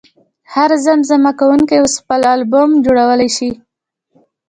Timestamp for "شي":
3.37-3.51